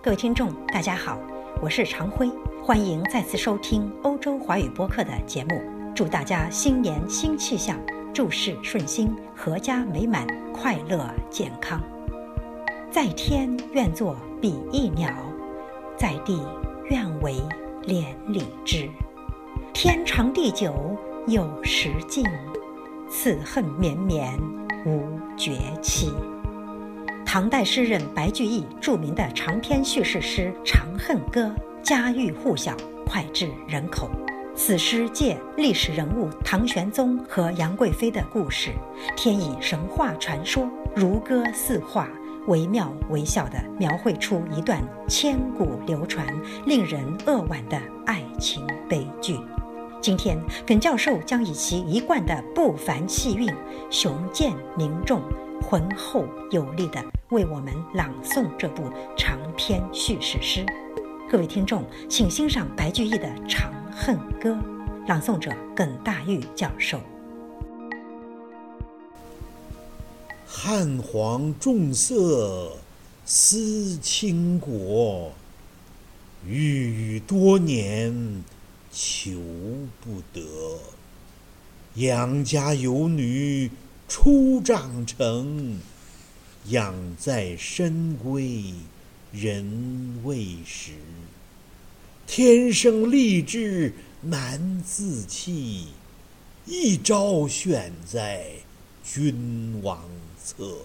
[0.00, 1.18] 各位听众，大家好，
[1.60, 2.30] 我是常辉，
[2.62, 5.60] 欢迎再次收听欧洲华语播客的节目。
[5.92, 7.76] 祝大家新年新气象，
[8.14, 11.82] 诸事顺心，阖家美满，快乐健康。
[12.92, 15.12] 在天愿作比翼鸟，
[15.96, 16.46] 在地
[16.90, 17.34] 愿为
[17.82, 18.88] 连理枝。
[19.74, 20.96] 天长地久
[21.26, 22.24] 有时尽，
[23.10, 24.32] 此恨绵绵
[24.86, 26.12] 无绝期。
[27.30, 34.08] 唐代诗人白居易著名的长篇叙事诗《长恨歌》，家喻户晓，脍炙人口。
[34.56, 38.70] 此诗借历史人物唐玄宗和杨贵妃的故事，
[39.14, 40.66] 添以神话传说，
[40.96, 42.08] 如歌似画，
[42.46, 46.26] 惟妙惟肖地描绘出一段千古流传、
[46.64, 49.38] 令人扼腕的爱情悲剧。
[50.00, 53.52] 今天，耿教授将以其一贯的不凡气韵、
[53.90, 55.20] 雄健凝重、
[55.60, 57.04] 浑厚有力的。
[57.30, 58.84] 为我们朗诵这部
[59.16, 60.64] 长篇叙事诗，
[61.30, 64.50] 各位听众，请欣赏白居易的《长恨歌》，
[65.08, 66.98] 朗诵者耿大玉教授。
[70.46, 72.72] 汉皇重色
[73.26, 75.32] 思倾国，
[76.46, 78.42] 郁郁多年
[78.92, 79.30] 求
[80.00, 80.78] 不得。
[81.94, 83.70] 杨家有女
[84.08, 85.78] 初长成。
[86.66, 88.74] 养在深闺
[89.32, 90.92] 人未识，
[92.26, 95.86] 天生丽质难自弃，
[96.66, 98.50] 一朝选在
[99.02, 100.04] 君王
[100.44, 100.76] 侧。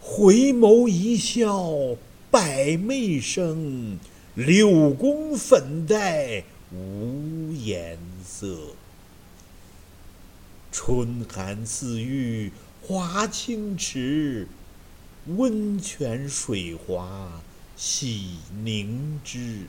[0.00, 1.96] 回眸一笑
[2.30, 3.98] 百媚生，
[4.36, 8.74] 柳宫粉黛无颜色。
[10.72, 14.46] 春寒赐浴华清池。
[15.26, 17.42] 温泉水滑
[17.76, 19.66] 洗凝脂，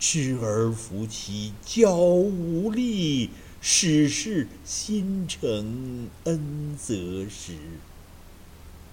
[0.00, 7.52] 稚儿扶起娇无力，始是新承恩泽时。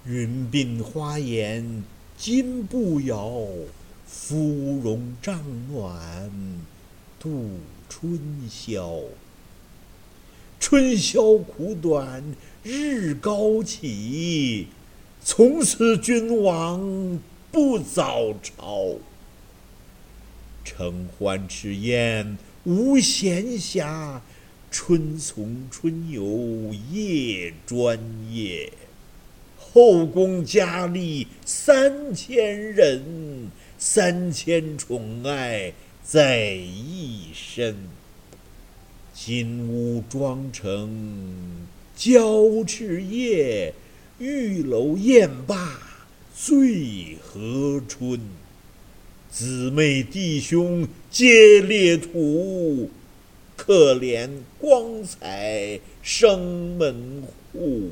[0.04, 1.82] 云鬓花颜
[2.16, 3.32] 金步摇，
[4.06, 6.30] 芙蓉帐暖
[7.24, 7.58] 度
[7.88, 8.20] 春
[8.50, 9.00] 宵。
[10.60, 12.22] 春宵苦短
[12.62, 14.68] 日高起。
[15.22, 17.18] 从此君王
[17.50, 18.96] 不早朝，
[20.62, 24.20] 承欢吃宴无闲暇，
[24.70, 27.98] 春从春游夜专
[28.30, 28.70] 夜。
[29.56, 35.72] 后宫佳丽三千人，三千宠爱
[36.04, 37.76] 在一身。
[39.14, 41.66] 金屋妆成
[41.96, 43.74] 娇侍夜。
[44.18, 45.80] 玉楼宴罢
[46.32, 48.20] 醉和春，
[49.28, 52.90] 姊妹弟兄皆列土，
[53.56, 57.90] 可怜光彩生门户。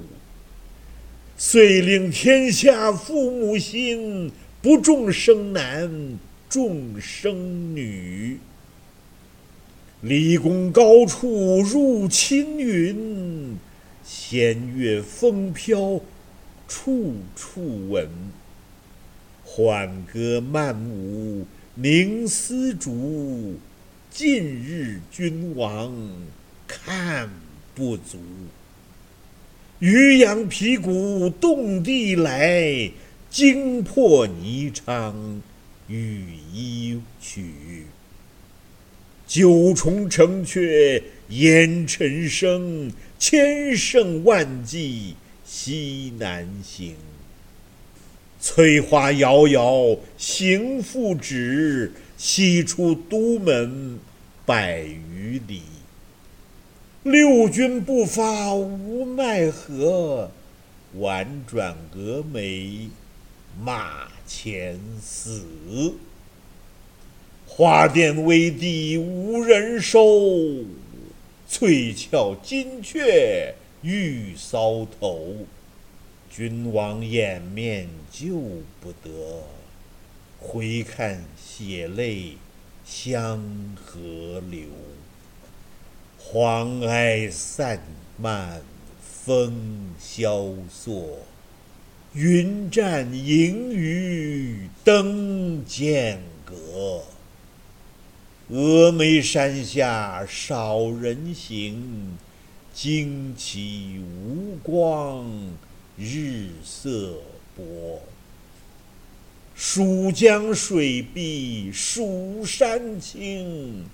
[1.37, 4.31] 遂令天下父母心，
[4.63, 6.19] 不重生男
[6.53, 8.39] 众生女。
[10.03, 13.57] 离宫高处入青云，
[14.05, 15.99] 仙乐风飘。
[16.69, 18.07] 处处闻，
[19.43, 23.59] 缓歌慢舞凝丝竹。
[24.11, 25.91] 近日君王
[26.67, 27.31] 看
[27.75, 28.19] 不足，
[29.79, 32.91] 渔阳鼙鼓动地来，
[33.31, 35.41] 惊破霓裳
[35.93, 37.87] 羽衣曲。
[39.27, 45.17] 九重城阙烟尘生，千乘万骑。
[45.45, 46.97] 西南行，
[48.41, 53.99] 翠花遥遥行复止，西出都门
[54.47, 55.63] 百余里。
[57.03, 60.31] 六军不发无奈何，
[60.99, 62.89] 宛转蛾眉
[63.63, 65.45] 马前死。
[67.47, 70.65] 花钿微低无人收，
[71.49, 73.55] 翠翘金雀。
[73.83, 75.39] 玉搔头，
[76.31, 78.39] 君王掩面救
[78.81, 79.43] 不得，
[80.39, 82.37] 回看血泪
[82.85, 83.43] 相
[83.85, 84.69] 和流。
[86.17, 87.83] 黄埃散
[88.17, 88.63] 漫
[89.01, 91.19] 风萧索，
[92.15, 97.03] 云栈萦雨登剑阁。
[98.51, 102.19] 峨眉山下少人行。
[102.75, 105.27] 旌旗无光，
[105.97, 107.15] 日色
[107.57, 108.03] 薄。
[109.55, 113.87] 蜀江水碧蜀山青，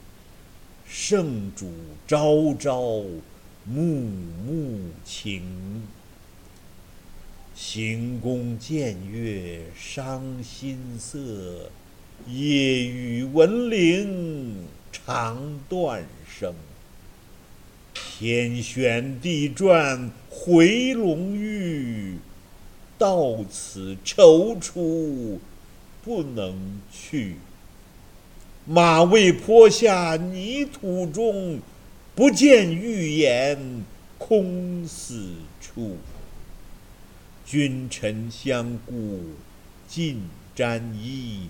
[0.88, 1.70] 圣主
[2.08, 3.04] 朝朝
[3.64, 4.10] 暮
[4.44, 5.42] 暮情。
[7.60, 11.68] 行宫见月伤心色，
[12.28, 16.54] 夜雨闻铃肠断声。
[17.92, 22.18] 天旋地转回龙驭，
[22.96, 25.38] 到此踌躇
[26.04, 27.38] 不能去。
[28.66, 31.58] 马嵬坡下泥土中，
[32.14, 33.84] 不见玉颜
[34.16, 35.96] 空死处。
[37.50, 39.20] 君臣相顾
[39.88, 40.20] 尽
[40.54, 41.48] 沾衣，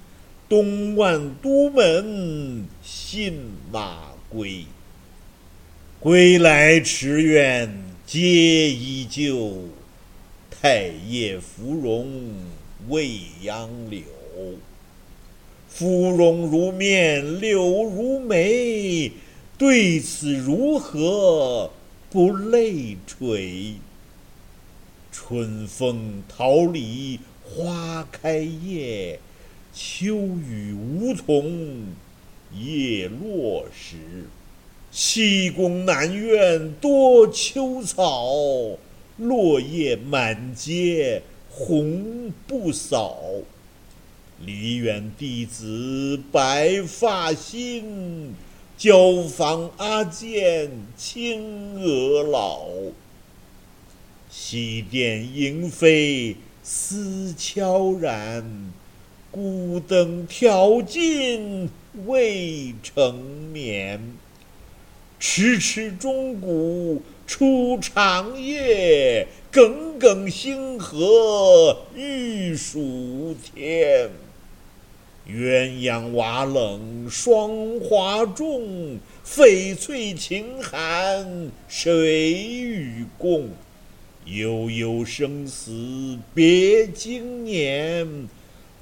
[0.48, 3.34] 东万都门信
[3.72, 4.64] 马归。
[5.98, 8.20] 归来池苑皆
[8.70, 9.64] 依旧，
[10.48, 12.32] 太液芙蓉
[12.86, 14.02] 未央柳。
[15.68, 19.10] 芙蓉如面柳如眉，
[19.58, 21.72] 对此如何
[22.08, 23.74] 不泪垂？
[25.20, 29.18] 春风桃李花开叶，
[29.74, 31.88] 秋雨梧桐
[32.54, 33.96] 叶落时。
[34.92, 38.78] 西宫南院多秋草，
[39.16, 41.20] 落叶满阶
[41.50, 43.18] 红不扫。
[44.46, 48.34] 梨园弟子白发新，
[48.76, 52.68] 椒房阿监青娥老。
[54.30, 58.70] 西殿莺飞思悄然，
[59.30, 61.70] 孤灯挑尽
[62.06, 63.14] 未成
[63.52, 63.98] 眠。
[65.18, 74.10] 迟迟钟鼓初长夜，耿耿星河欲曙天。
[75.26, 83.48] 鸳鸯瓦冷霜华重，翡翠衾寒谁与共？
[84.30, 88.28] 悠悠生死别经年，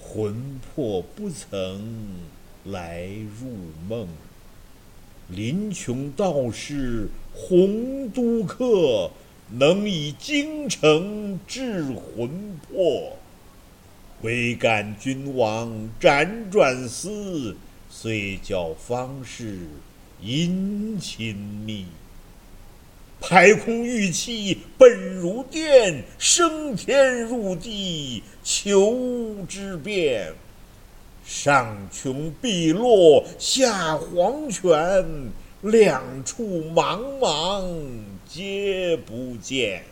[0.01, 2.17] 魂魄不曾
[2.65, 3.07] 来
[3.39, 3.49] 入
[3.89, 4.09] 梦。
[5.29, 9.13] 临邛道士洪都客，
[9.57, 13.17] 能以京城治魂魄。
[14.21, 17.57] 归感君王辗转思，
[17.89, 19.61] 遂教方士
[20.21, 21.87] 殷勤觅。
[23.21, 30.33] 排空玉气本如电，升天入地求之遍。
[31.25, 35.33] 上穷碧落下黄泉，
[35.63, 37.67] 两处茫茫
[38.29, 39.83] 皆不见。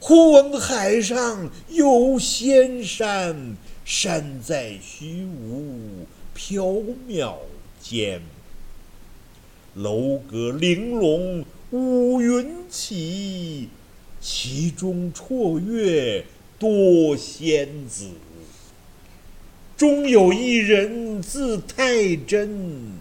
[0.00, 3.56] 忽闻海上有仙山，
[3.86, 6.06] 山在虚无
[6.36, 7.34] 缥缈
[7.80, 8.20] 间。
[9.74, 13.68] 楼阁玲珑五云起，
[14.22, 16.24] 其中绰约
[16.58, 18.08] 多仙子。
[19.76, 22.92] 终有一人字太真，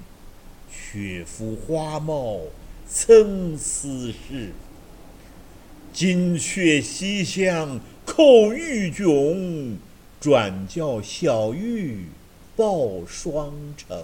[0.69, 2.41] 却服花帽
[2.85, 4.51] 参差是。
[5.93, 9.77] 金阙西厢叩玉迥，
[10.19, 12.07] 转教小玉
[12.57, 14.03] 报双成。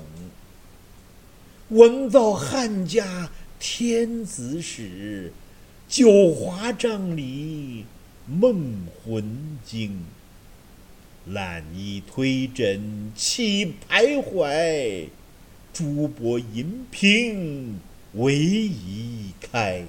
[1.69, 3.29] 闻道汉家
[3.65, 5.31] 天子使，
[5.87, 7.85] 九华帐里
[8.27, 10.03] 梦魂惊。
[11.27, 15.07] 懒衣推枕起徘徊，
[15.73, 17.79] 珠箔银屏
[18.15, 19.85] 为移开。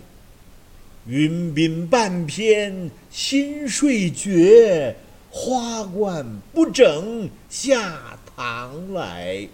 [1.09, 4.95] 云鬓半偏新睡觉，
[5.31, 9.49] 花冠不整下堂来。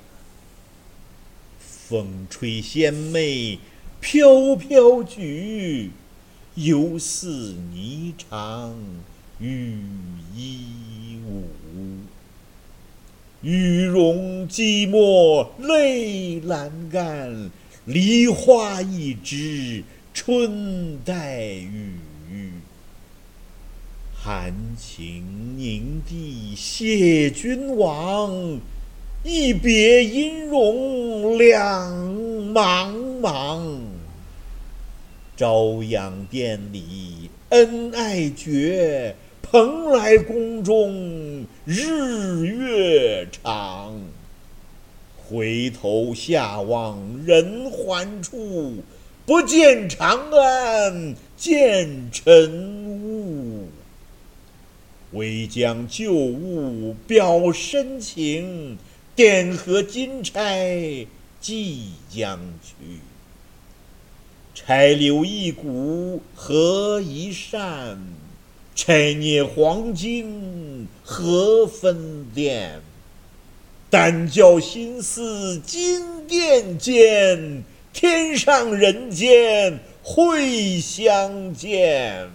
[1.59, 3.59] 风吹仙袂
[4.01, 5.91] 飘飘举，
[6.55, 8.73] 犹似霓裳
[9.39, 9.79] 羽
[10.35, 11.45] 衣舞。
[13.43, 17.51] 玉容寂寞泪阑干，
[17.85, 21.93] 梨花一枝春带雨。
[24.15, 28.59] 含情凝睇谢君王，
[29.25, 31.91] 一别音容两
[32.53, 33.90] 茫茫。
[35.41, 39.17] 朝阳殿里恩爱绝。
[39.41, 43.99] 蓬莱宫中日月长，
[45.17, 48.85] 回头下望人寰处，
[49.25, 53.69] 不见长安见尘雾。
[55.13, 58.77] 唯将旧物表深情，
[59.17, 61.07] 点合金钗
[61.41, 63.01] 即将去。
[64.55, 67.99] 钗留一股合一扇，
[68.75, 72.81] 钗捏黄金何分店？
[73.89, 82.31] 但教心思金殿间，天上人间会相见。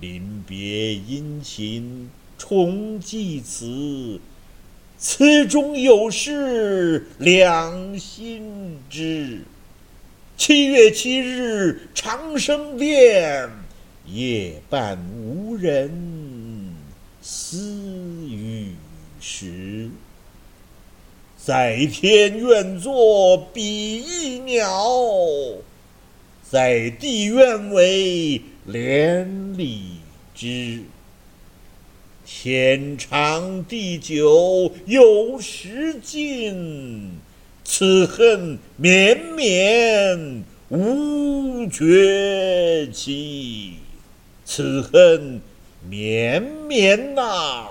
[0.00, 4.20] 临别殷勤重寄词，
[4.98, 9.42] 词中有事两心知。
[10.46, 13.50] 七月七日长生殿，
[14.06, 15.90] 夜半无人
[17.20, 17.58] 私
[18.30, 18.68] 语
[19.20, 19.90] 时。
[21.36, 24.88] 在天愿作比翼鸟，
[26.48, 29.96] 在地愿为连理
[30.32, 30.84] 枝。
[32.24, 37.10] 天长地久有时尽。
[37.68, 43.74] 此恨绵绵无绝期，
[44.46, 45.42] 此恨
[45.86, 47.66] 绵绵呐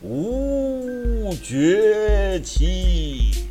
[0.00, 3.47] 无绝期。